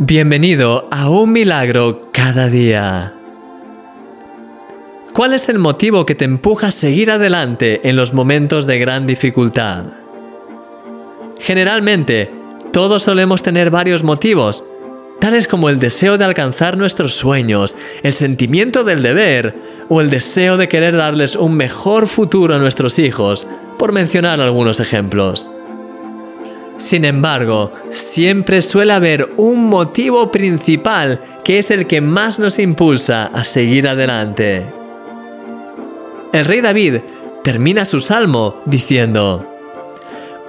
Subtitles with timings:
[0.00, 3.14] Bienvenido a un milagro cada día.
[5.12, 9.08] ¿Cuál es el motivo que te empuja a seguir adelante en los momentos de gran
[9.08, 9.86] dificultad?
[11.40, 12.30] Generalmente,
[12.72, 14.62] todos solemos tener varios motivos,
[15.18, 19.56] tales como el deseo de alcanzar nuestros sueños, el sentimiento del deber
[19.88, 23.48] o el deseo de querer darles un mejor futuro a nuestros hijos,
[23.80, 25.48] por mencionar algunos ejemplos.
[26.78, 33.26] Sin embargo, siempre suele haber un motivo principal que es el que más nos impulsa
[33.26, 34.64] a seguir adelante.
[36.32, 36.98] El rey David
[37.42, 39.44] termina su salmo diciendo,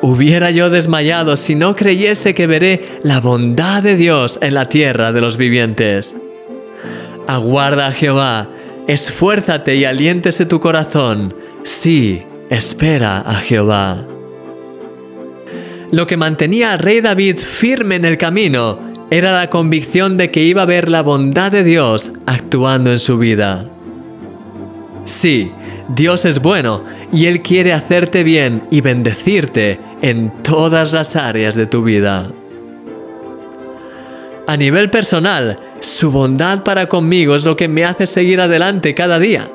[0.02, 5.12] Hubiera yo desmayado si no creyese que veré la bondad de Dios en la tierra
[5.12, 6.16] de los vivientes.
[7.28, 8.50] Aguarda a Jehová,
[8.88, 11.34] esfuérzate y aliéntese tu corazón.
[11.64, 14.06] Sí, espera a Jehová.
[15.92, 20.44] Lo que mantenía al rey David firme en el camino era la convicción de que
[20.44, 23.66] iba a ver la bondad de Dios actuando en su vida.
[25.06, 25.52] Sí,
[25.96, 31.66] Dios es bueno y Él quiere hacerte bien y bendecirte en todas las áreas de
[31.66, 32.31] tu vida.
[34.46, 39.18] A nivel personal, su bondad para conmigo es lo que me hace seguir adelante cada
[39.18, 39.50] día.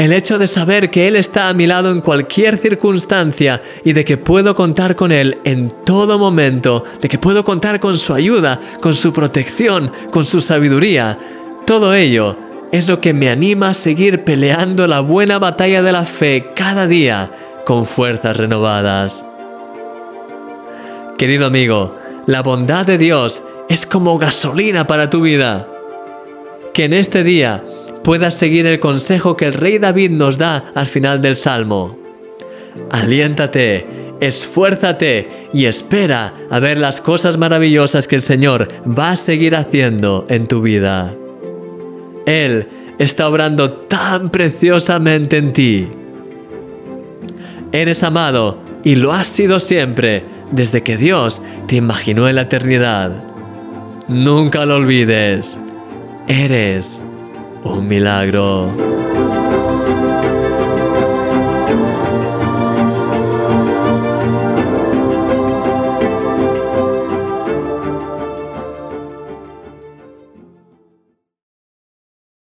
[0.00, 4.02] El hecho de saber que Él está a mi lado en cualquier circunstancia y de
[4.02, 8.58] que puedo contar con Él en todo momento, de que puedo contar con su ayuda,
[8.80, 11.18] con su protección, con su sabiduría,
[11.66, 12.34] todo ello
[12.72, 16.86] es lo que me anima a seguir peleando la buena batalla de la fe cada
[16.86, 17.30] día
[17.66, 19.26] con fuerzas renovadas.
[21.18, 21.92] Querido amigo,
[22.24, 25.68] la bondad de Dios es como gasolina para tu vida.
[26.72, 27.62] Que en este día
[28.02, 31.98] puedas seguir el consejo que el rey David nos da al final del Salmo.
[32.90, 33.86] Aliéntate,
[34.20, 40.24] esfuérzate y espera a ver las cosas maravillosas que el Señor va a seguir haciendo
[40.28, 41.14] en tu vida.
[42.26, 42.68] Él
[42.98, 45.88] está obrando tan preciosamente en ti.
[47.72, 53.24] Eres amado y lo has sido siempre desde que Dios te imaginó en la eternidad.
[54.08, 55.58] Nunca lo olvides.
[56.26, 57.02] Eres
[57.64, 58.70] un milagro.